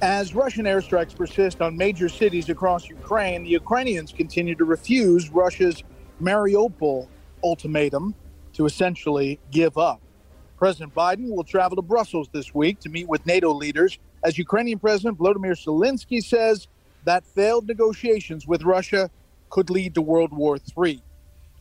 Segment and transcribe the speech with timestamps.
[0.00, 5.82] As Russian airstrikes persist on major cities across Ukraine, the Ukrainians continue to refuse Russia's
[6.22, 7.08] Mariupol
[7.42, 8.14] ultimatum
[8.52, 10.00] to essentially give up.
[10.56, 14.78] President Biden will travel to Brussels this week to meet with NATO leaders as Ukrainian
[14.78, 16.68] President Volodymyr Zelensky says
[17.04, 19.10] that failed negotiations with Russia
[19.50, 21.02] could lead to World War III.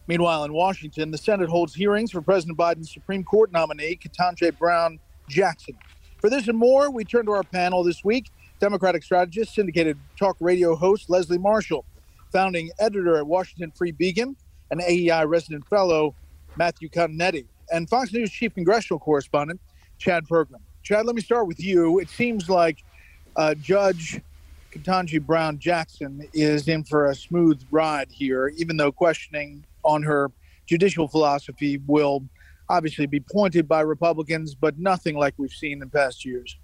[0.05, 4.99] Meanwhile, in Washington, the Senate holds hearings for President Biden's Supreme Court nominee, Ketanji Brown
[5.27, 5.75] Jackson.
[6.27, 10.35] For this and more, we turn to our panel this week Democratic strategist, syndicated talk
[10.41, 11.85] radio host Leslie Marshall,
[12.33, 14.35] founding editor at Washington Free Beacon,
[14.69, 16.13] and AEI resident fellow
[16.57, 19.61] Matthew Continetti, and Fox News chief congressional correspondent
[19.99, 20.59] Chad Pergram.
[20.83, 21.99] Chad, let me start with you.
[21.99, 22.83] It seems like
[23.37, 24.19] uh, Judge
[24.73, 30.29] Ketanji Brown Jackson is in for a smooth ride here, even though questioning on her
[30.65, 32.21] judicial philosophy will
[32.69, 36.57] obviously be pointed by Republicans, but nothing like we've seen in past years.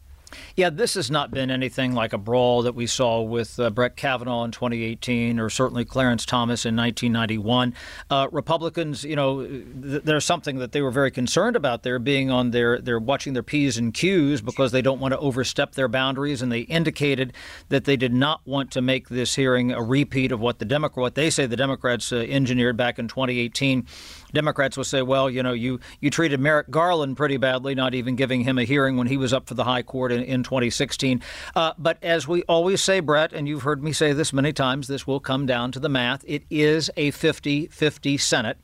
[0.55, 3.95] Yeah, this has not been anything like a brawl that we saw with uh, Brett
[3.95, 7.73] Kavanaugh in 2018 or certainly Clarence Thomas in 1991.
[8.09, 12.29] Uh, Republicans, you know, th- there's something that they were very concerned about there being
[12.29, 15.87] on their, they're watching their P's and Q's because they don't want to overstep their
[15.87, 16.41] boundaries.
[16.41, 17.33] And they indicated
[17.69, 21.01] that they did not want to make this hearing a repeat of what the Democrat,
[21.01, 23.87] what they say the Democrats uh, engineered back in 2018.
[24.33, 28.15] Democrats will say, well, you know, you, you treated Merrick Garland pretty badly, not even
[28.15, 31.21] giving him a hearing when he was up for the high court in, in 2016.
[31.55, 34.87] Uh, but as we always say, Bret, and you've heard me say this many times,
[34.87, 36.23] this will come down to the math.
[36.27, 38.57] It is a 50 50 Senate.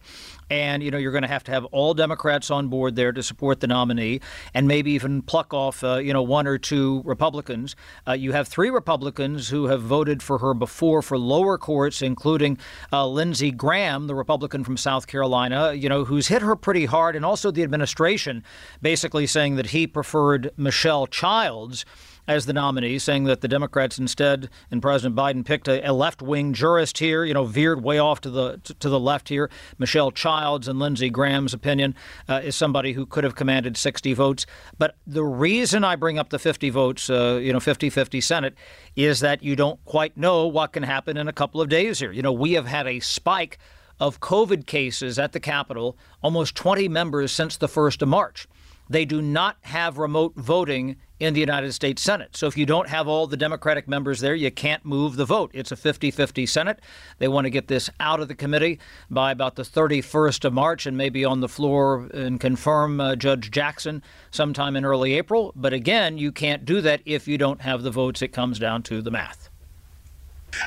[0.50, 3.22] And, you know, you're going to have to have all Democrats on board there to
[3.22, 4.22] support the nominee
[4.54, 7.76] and maybe even pluck off, uh, you know, one or two Republicans.
[8.08, 12.58] Uh, you have three Republicans who have voted for her before for lower courts, including
[12.92, 17.16] uh, Lindsey Graham, the Republican from South Carolina, you know, who's hit her pretty hard,
[17.16, 18.44] and also the administration
[18.82, 21.86] basically saying that he preferred Michelle Childs
[22.30, 26.54] as the nominee, saying that the Democrats instead and President Biden picked a, a left-wing
[26.54, 29.50] jurist here, you know, veered way off to the to, to the left here.
[29.80, 31.96] Michelle Childs and Lindsey Graham's opinion
[32.28, 34.46] uh, is somebody who could have commanded 60 votes.
[34.78, 38.54] But the reason I bring up the 50 votes, uh, you know, 50-50 Senate,
[38.96, 42.12] is that you don't quite know what can happen in a couple of days here.
[42.12, 43.58] You know, we have had a spike
[44.00, 48.48] of COVID cases at the Capitol, almost 20 members since the 1st of March.
[48.90, 52.36] They do not have remote voting in the United States Senate.
[52.36, 55.52] So if you don't have all the Democratic members there, you can't move the vote.
[55.54, 56.80] It's a 50 50 Senate.
[57.18, 58.80] They want to get this out of the committee
[59.10, 63.52] by about the 31st of March and maybe on the floor and confirm uh, Judge
[63.52, 64.02] Jackson
[64.32, 65.54] sometime in early April.
[65.56, 68.22] But again, you can't do that if you don't have the votes.
[68.22, 69.50] It comes down to the math.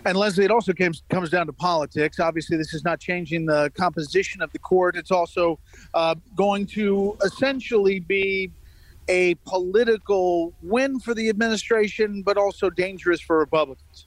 [0.05, 2.21] And Leslie, it also comes comes down to politics.
[2.21, 4.97] Obviously, this is not changing the composition of the court.
[4.97, 5.59] It's also
[5.95, 8.51] uh, going to essentially be
[9.09, 14.07] a political win for the administration, but also dangerous for Republicans.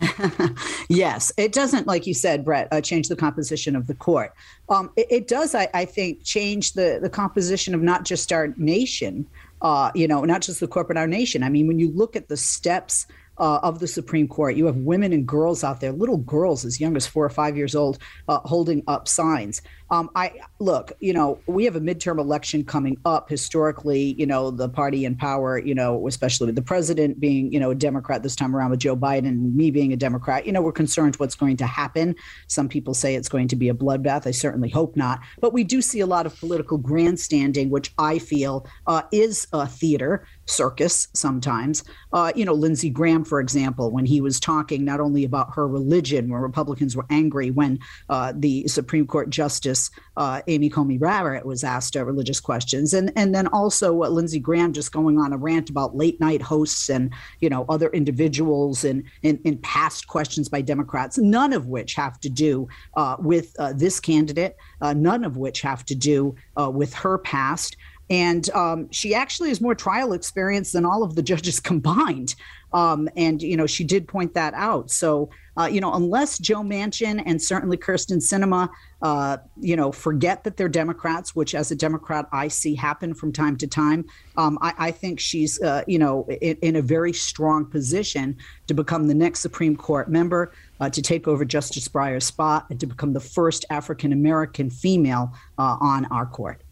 [0.88, 4.34] yes, it doesn't, like you said, Bret, uh, change the composition of the court.
[4.68, 8.48] Um, it, it, does, I, I, think, change the the composition of not just our
[8.56, 9.26] nation,
[9.62, 11.42] uh, you know, not just the corporate, our nation.
[11.42, 13.06] I mean, when you look at the steps
[13.38, 14.56] uh, of the Supreme Court.
[14.56, 17.56] You have women and girls out there, little girls as young as four or five
[17.56, 17.98] years old,
[18.28, 19.62] uh, holding up signs.
[19.90, 23.28] Um, I look, you know, we have a midterm election coming up.
[23.28, 27.60] Historically, you know, the party in power, you know, especially with the president being, you
[27.60, 30.52] know, a Democrat this time around with Joe Biden and me being a Democrat, you
[30.52, 32.14] know, we're concerned what's going to happen.
[32.48, 34.26] Some people say it's going to be a bloodbath.
[34.26, 35.20] I certainly hope not.
[35.40, 39.66] But we do see a lot of political grandstanding, which I feel uh, is a
[39.66, 41.84] theater circus sometimes.
[42.12, 45.66] Uh, you know, Lindsey Graham, for example, when he was talking not only about her
[45.66, 51.44] religion, where Republicans were angry when uh, the Supreme Court Justice uh, Amy Coney Barrett
[51.44, 55.32] was asked uh, religious questions, and and then also what Lindsey Graham just going on
[55.32, 60.06] a rant about late night hosts and you know other individuals and in, in, past
[60.06, 64.56] questions by Democrats, none of which have to do uh, with uh, this candidate,
[64.94, 67.76] none of which have to do with her past.
[68.10, 72.34] And um, she actually has more trial experience than all of the judges combined.
[72.72, 74.90] Um, and, you know, she did point that out.
[74.90, 78.68] So, uh, you know, unless Joe Manchin and certainly Kyrsten Sinema,
[79.00, 83.32] uh, you know, forget that they're Democrats, which as a Democrat I see happen from
[83.32, 84.06] time to time,
[84.36, 88.36] um, I, I, think she's, uh, you know, in, in, a very strong position
[88.66, 92.80] to become the next Supreme Court member, uh, to take over Justice Breyer's spot, and
[92.80, 96.63] to become the first African American female uh, on our court.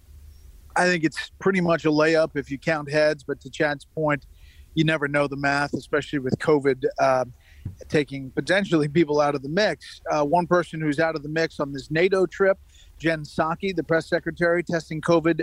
[0.76, 3.22] I think it's pretty much a layup if you count heads.
[3.22, 4.26] But to Chad's point,
[4.74, 7.24] you never know the math, especially with COVID uh,
[7.88, 10.00] taking potentially people out of the mix.
[10.10, 12.58] Uh, one person who's out of the mix on this NATO trip,
[12.98, 15.42] Jen Psaki, the press secretary, testing COVID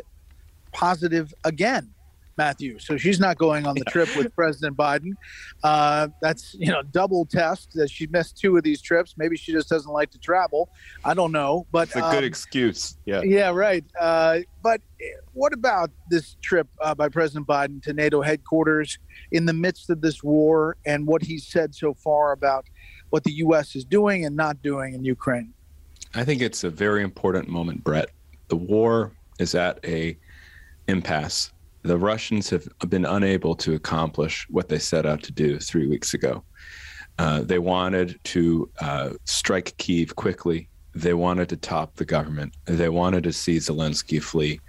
[0.71, 1.93] positive again.
[2.39, 2.80] Matthew.
[2.80, 5.12] So she's not going on the trip with President Biden.
[5.62, 9.15] Uh, that's you know double test that she missed two of these trips.
[9.18, 10.69] Maybe she just doesn't like to travel.
[11.03, 12.95] I don't know, but it's a good um, excuse.
[13.06, 13.24] Yeah.
[13.24, 13.50] Yeah.
[13.50, 13.83] Right.
[14.00, 14.80] Uh, but
[15.33, 18.97] what about this trip uh, by President Biden to NATO headquarters
[19.31, 22.65] in the midst of this war and what he's said so far about
[23.09, 23.75] what the U.S.
[23.75, 25.53] is doing and not doing in Ukraine?
[26.15, 28.12] I think it's a very important moment, Bret.
[28.47, 30.18] The war is at a
[30.88, 31.51] impasse
[31.83, 36.13] the Russians have been unable to accomplish what they set out to do three weeks
[36.13, 36.43] ago.
[37.17, 40.69] Uh, they wanted to uh, strike Kiev quickly.
[40.95, 42.55] They wanted to top the government.
[42.65, 44.59] They wanted to see Zelensky flee.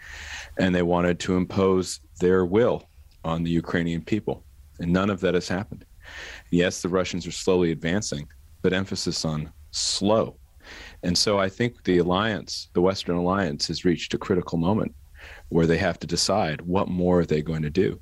[0.58, 2.88] And they wanted to impose their will
[3.24, 4.44] on the Ukrainian people.
[4.78, 5.84] And none of that has happened.
[6.50, 8.26] Yes, the Russians are slowly advancing,
[8.62, 10.36] but emphasis on slow.
[11.02, 14.94] And so I think the alliance, the Western alliance, has reached a critical moment
[15.48, 18.00] where they have to decide what more are they going to do.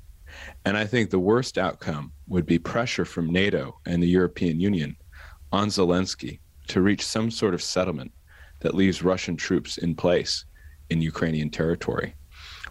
[0.65, 4.95] And I think the worst outcome would be pressure from NATO and the European Union
[5.51, 8.11] on Zelensky to reach some sort of settlement
[8.59, 10.45] that leaves Russian troops in place
[10.89, 12.15] in Ukrainian territory.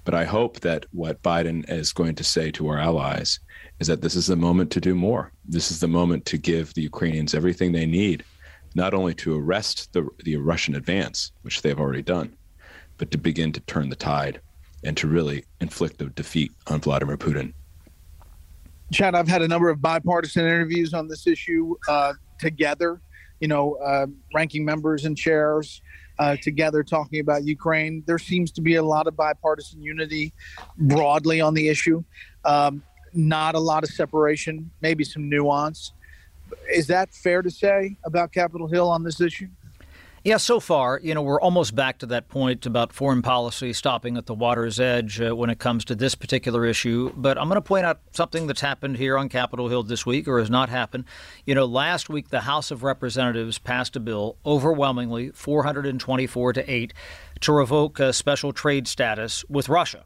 [0.05, 3.41] But I hope that what Biden is going to say to our allies
[3.81, 5.33] is that this is the moment to do more.
[5.45, 8.25] This is the moment to give the Ukrainians everything they need,
[8.75, 12.37] not only to arrest the, the Russian advance, which they've already done,
[12.99, 14.41] but to begin to turn the tide
[14.85, 17.53] and to really inflict a defeat on Vladimir Putin.
[18.93, 23.01] Chad, I've had a number of bipartisan interviews on this issue uh, together,
[23.41, 25.83] you know, uh, ranking members and chairs
[26.19, 28.03] uh, together talking about Ukraine.
[28.07, 30.33] There seems to be a lot of bipartisan unity
[30.79, 32.03] broadly on the issue,
[32.45, 35.93] um, not a lot of separation, maybe some nuance.
[36.73, 39.49] Is that fair to say about Capitol Hill on this issue?
[40.25, 44.17] Yeah, so far, you know, we're almost back to that point about foreign policy stopping
[44.17, 47.13] at the water's edge uh, when it comes to this particular issue.
[47.17, 50.27] But I'm going to point out something that's happened here on Capitol Hill this week
[50.27, 51.05] or has not happened.
[51.47, 56.95] You know, last week the House of Representatives passed a bill overwhelmingly 424 to 8
[57.41, 60.05] to revoke a special trade status with Russia.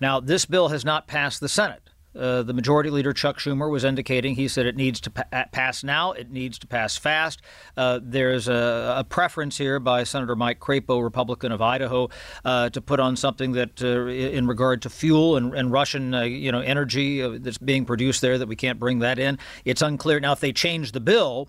[0.00, 1.89] Now, this bill has not passed the Senate.
[2.18, 5.84] Uh, the majority leader Chuck Schumer was indicating he said it needs to pa- pass
[5.84, 7.40] now, it needs to pass fast.
[7.76, 12.08] Uh, there's a, a, preference here by Senator Mike Crapo, Republican of Idaho,
[12.44, 16.22] uh, to put on something that, uh, in regard to fuel and, and Russian, uh,
[16.22, 19.38] you know, energy that's being produced there, that we can't bring that in.
[19.64, 21.48] It's unclear now if they change the bill.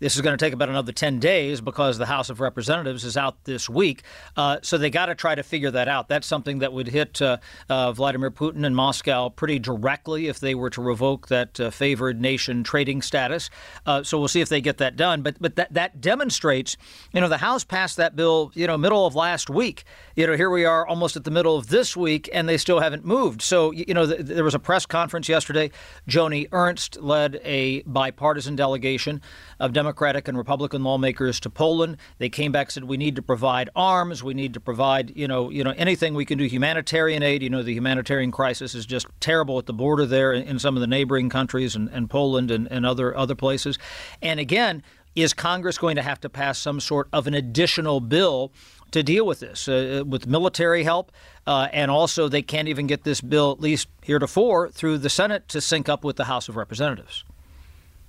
[0.00, 3.16] This is going to take about another 10 days because the House of Representatives is
[3.16, 4.02] out this week.
[4.36, 6.08] Uh, so they got to try to figure that out.
[6.08, 7.38] That's something that would hit uh,
[7.68, 12.20] uh, Vladimir Putin and Moscow pretty directly if they were to revoke that uh, favored
[12.20, 13.50] nation trading status.
[13.86, 15.22] Uh, so we'll see if they get that done.
[15.22, 16.76] But but that, that demonstrates,
[17.12, 19.82] you know, the House passed that bill, you know, middle of last week.
[20.14, 22.78] You know, here we are almost at the middle of this week and they still
[22.78, 23.42] haven't moved.
[23.42, 25.72] So, you know, th- there was a press conference yesterday.
[26.08, 29.20] Joni Ernst led a bipartisan delegation
[29.58, 31.96] of Democrats Democratic and Republican lawmakers to Poland.
[32.18, 35.48] They came back said we need to provide arms, we need to provide you know
[35.48, 37.42] you know anything we can do humanitarian aid.
[37.42, 40.76] You know the humanitarian crisis is just terrible at the border there in, in some
[40.76, 43.78] of the neighboring countries and, and Poland and, and other other places.
[44.20, 44.82] And again,
[45.16, 48.52] is Congress going to have to pass some sort of an additional bill
[48.90, 51.12] to deal with this uh, with military help?
[51.46, 55.48] Uh, and also, they can't even get this bill, at least heretofore, through the Senate
[55.48, 57.24] to sync up with the House of Representatives.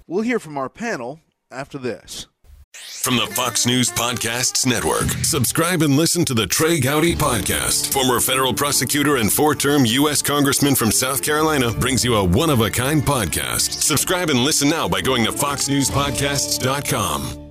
[0.08, 2.28] We'll hear from our panel after this.
[3.04, 7.92] From the Fox News Podcasts Network, subscribe and listen to the Trey Gowdy Podcast.
[7.92, 10.22] Former federal prosecutor and four term U.S.
[10.22, 13.82] Congressman from South Carolina brings you a one of a kind podcast.
[13.82, 17.46] Subscribe and listen now by going to FoxNewsPodcasts.com.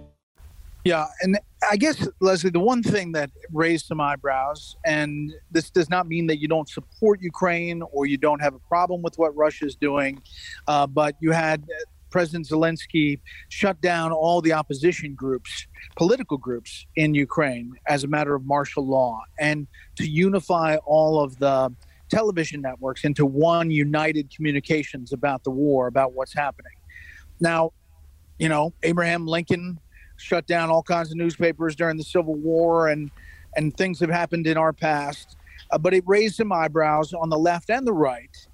[0.85, 1.38] Yeah, and
[1.71, 6.26] I guess Leslie, the one thing that raised some eyebrows, and this does not mean
[6.28, 9.75] that you don't support Ukraine or you don't have a problem with what Russia is
[9.75, 10.23] doing,
[10.69, 11.64] uh, but you had
[12.11, 18.35] President Zelensky shut down all the opposition groups, political groups in Ukraine as a matter
[18.35, 21.73] of martial law, and to unify all of the
[22.09, 26.73] television networks into one united communications about the war, about what's happening.
[27.41, 27.73] Now,
[28.38, 29.79] you know, Abraham Lincoln
[30.17, 33.11] shut down all kinds of newspapers during the Civil War, and
[33.57, 35.37] and things have happened in our past.
[35.71, 38.48] Uh, but it raised some eyebrows on the left and the right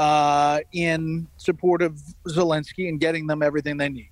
[0.00, 4.10] uh, in support of Zelensky and getting them everything they need.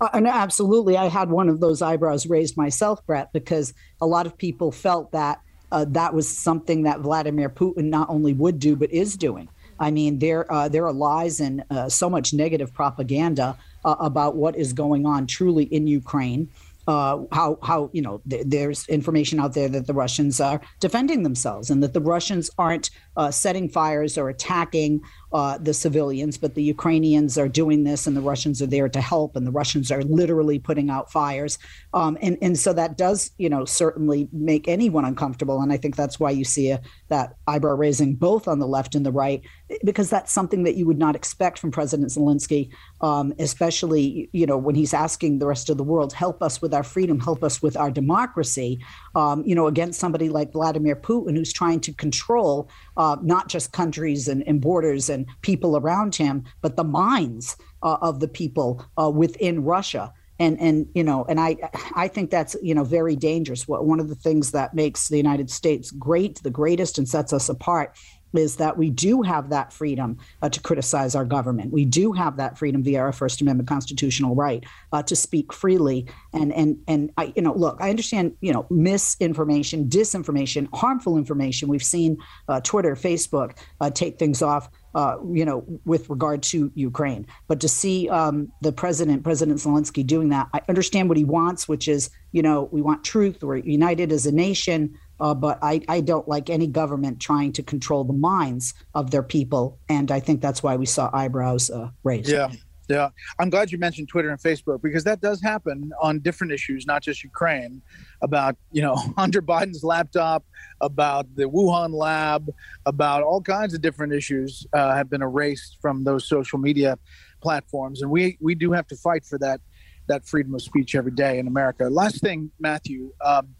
[0.00, 4.26] Uh, and absolutely, I had one of those eyebrows raised myself, Bret, because a lot
[4.26, 5.40] of people felt that
[5.72, 9.48] uh, that was something that Vladimir Putin not only would do but is doing.
[9.80, 14.36] I mean, there uh, there are lies and uh, so much negative propaganda uh, about
[14.36, 16.48] what is going on truly in Ukraine.
[16.86, 21.22] Uh, how how you know th- there's information out there that the Russians are defending
[21.22, 25.00] themselves and that the Russians aren't uh, setting fires or attacking
[25.32, 29.00] uh, the civilians, but the Ukrainians are doing this, and the Russians are there to
[29.00, 31.58] help, and the Russians are literally putting out fires,
[31.94, 35.96] um, and and so that does you know certainly make anyone uncomfortable, and I think
[35.96, 39.42] that's why you see a, that eyebrow raising both on the left and the right,
[39.84, 42.70] because that's something that you would not expect from President Zelensky,
[43.00, 46.74] um, especially you know when he's asking the rest of the world help us with
[46.74, 48.80] our freedom, help us with our democracy,
[49.14, 53.72] um, you know against somebody like Vladimir Putin who's trying to control uh, not just
[53.72, 58.28] countries and, and borders and and people around him, but the minds uh, of the
[58.28, 60.12] people uh, within Russia.
[60.38, 61.56] And and you know, and I
[61.94, 63.68] I think that's you know very dangerous.
[63.68, 67.50] One of the things that makes the United States great, the greatest, and sets us
[67.50, 67.94] apart
[68.34, 71.72] is that we do have that freedom uh, to criticize our government.
[71.72, 76.06] We do have that freedom via our First Amendment constitutional right uh, to speak freely.
[76.32, 81.68] And and and I, you know, look, I understand, you know, misinformation, disinformation, harmful information.
[81.68, 84.68] We've seen uh, Twitter, Facebook uh, take things off.
[84.92, 90.04] Uh, you know, with regard to Ukraine, but to see um, the president, President Zelensky,
[90.04, 93.40] doing that, I understand what he wants, which is, you know, we want truth.
[93.40, 94.98] We're united as a nation.
[95.20, 99.22] Uh, but I, I don't like any government trying to control the minds of their
[99.22, 99.78] people.
[99.88, 102.30] And I think that's why we saw eyebrows uh, raised.
[102.30, 102.50] Yeah.
[102.90, 106.86] Yeah, I'm glad you mentioned Twitter and Facebook because that does happen on different issues,
[106.86, 107.82] not just Ukraine,
[108.20, 110.44] about, you know, Hunter Biden's laptop,
[110.80, 112.50] about the Wuhan lab,
[112.86, 116.98] about all kinds of different issues uh, have been erased from those social media
[117.40, 118.02] platforms.
[118.02, 119.60] And we, we do have to fight for that,
[120.08, 121.84] that freedom of speech every day in America.
[121.84, 123.54] Last thing, Matthew, um,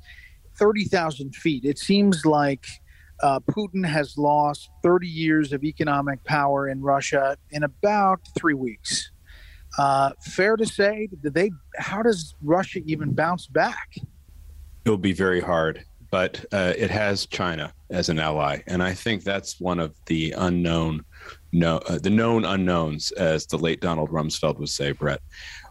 [0.58, 1.64] 30,000 feet.
[1.64, 2.66] It seems like
[3.22, 9.12] uh, Putin has lost 30 years of economic power in Russia in about three weeks.
[9.78, 11.50] Uh, fair to say, did they?
[11.76, 13.96] How does Russia even bounce back?
[14.84, 19.24] It'll be very hard, but uh, it has China as an ally, and I think
[19.24, 21.04] that's one of the unknown,
[21.52, 24.92] no, uh, the known unknowns, as the late Donald Rumsfeld would say.
[24.92, 25.20] Bret,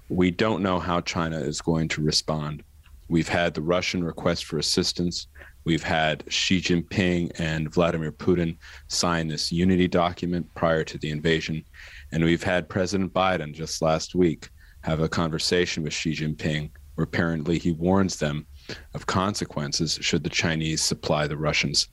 [0.10, 2.64] we don't know how China is going to respond
[3.10, 5.28] We've had the Russian request for assistance.
[5.66, 8.56] We've had Xi Jinping and Vladimir Putin
[8.88, 11.66] sign this unity document prior to the invasion.
[12.12, 14.50] And we've had President Biden just last week
[14.82, 18.46] have a conversation with Xi Jinping where apparently he warns them
[18.94, 21.88] of consequences should the Chinese supply the Russians.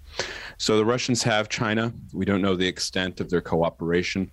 [0.59, 1.93] So the Russians have China.
[2.13, 4.31] We don't know the extent of their cooperation,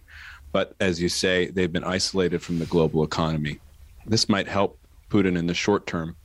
[0.51, 3.59] but as you say, they've been isolated from the global economy.
[4.07, 6.15] This might help Putin in the short term,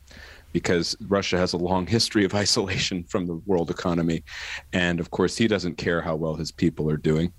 [0.53, 4.25] because Russia has a long history of isolation from the world economy.
[4.73, 7.33] And of course, he doesn't care how well his people are doing.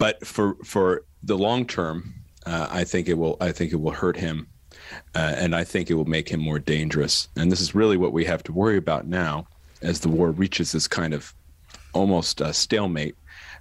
[0.00, 2.14] But for, for the long term,
[2.46, 3.36] uh, I think it will.
[3.38, 4.48] I think it will hurt him,
[5.14, 7.28] uh, and I think it will make him more dangerous.
[7.36, 9.46] And this is really what we have to worry about now,
[9.82, 11.34] as the war reaches this kind of
[11.92, 13.14] almost uh, stalemate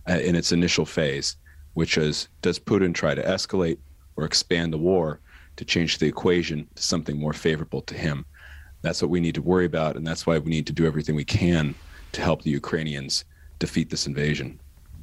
[0.10, 1.36] uh, in its initial phase,
[1.74, 3.80] which is: does Putin try to escalate
[4.16, 5.20] or expand the war,
[5.58, 8.26] to change the equation to something more favorable to him.
[8.82, 11.16] That's what we need to worry about, and that's why we need to do everything
[11.16, 11.76] we can
[12.14, 13.26] to help the Ukrainians
[13.60, 14.58] defeat this invasion.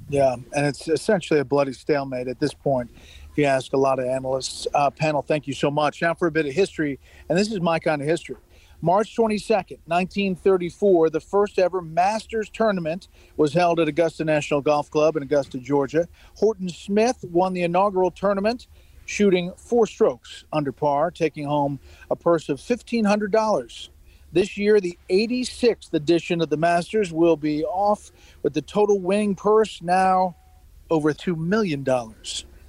[0.09, 2.91] Yeah, and it's essentially a bloody stalemate at this point.
[3.31, 6.01] If you ask a lot of analysts, uh, panel, thank you so much.
[6.01, 8.37] Now for a bit of history, and this is my kind of history.
[8.83, 15.17] March 22nd, 1934, the first ever Masters tournament was held at Augusta National Golf Club
[15.17, 16.07] in Augusta, Georgia.
[16.35, 18.69] Horton Smith won the inaugural tournament
[19.07, 23.89] shooting four strokes under par, taking home a purse of $1,500.
[24.37, 28.13] This year, the 86th edition of the Masters will be off
[28.43, 30.37] with the total winning purse now
[30.91, 31.87] over $2 million.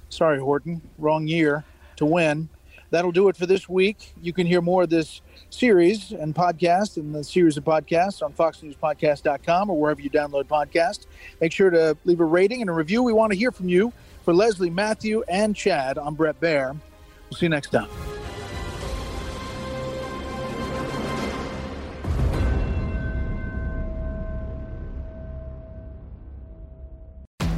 [0.08, 2.48] Sorry, Horton, wrong year to win.
[2.88, 4.14] That'll do it for this week.
[4.22, 5.20] You can hear more of this
[5.50, 11.04] series and podcast and the series of podcasts on foxnewspodcast.com or wherever you download podcasts.
[11.38, 13.02] Make sure to leave a rating and a review.
[13.02, 13.92] We want to hear from you.
[14.24, 16.80] For Leslie, Matthew, and Chad, I'm Bret Baier.
[17.28, 17.90] We'll see you next time.